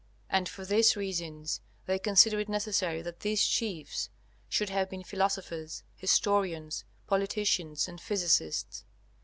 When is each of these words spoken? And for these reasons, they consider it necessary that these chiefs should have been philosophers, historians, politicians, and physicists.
And 0.31 0.49
for 0.49 0.65
these 0.65 0.95
reasons, 0.97 1.61
they 1.85 1.99
consider 1.99 2.39
it 2.39 2.49
necessary 2.49 3.03
that 3.03 3.19
these 3.19 3.45
chiefs 3.45 4.09
should 4.49 4.69
have 4.69 4.89
been 4.89 5.03
philosophers, 5.03 5.83
historians, 5.95 6.85
politicians, 7.05 7.87
and 7.87 8.01
physicists. 8.01 8.83